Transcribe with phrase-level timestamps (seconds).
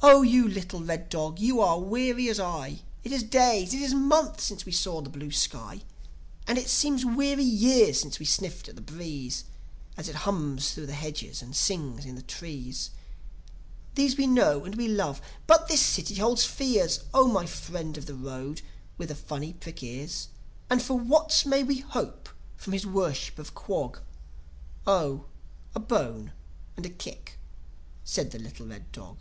[0.00, 2.82] "O you little red dog, you are weary as I.
[3.04, 5.82] It is days, it is months since we saw the blue sky.
[6.46, 9.44] And it seems weary years since we sniffed at the breeze
[9.96, 12.90] As it hms thro' the hedges and sings in the trees.
[13.96, 15.20] These we know and we love.
[15.48, 18.62] But this city holds fears, O my friend of the road,
[18.98, 20.28] with the funny prick ears.
[20.70, 23.98] And for what me we hope from his Worship of Quog?"
[24.86, 25.24] "Oh,
[25.74, 26.32] and a bone,
[26.76, 27.38] and a kick,"
[28.04, 29.18] said the little red dog.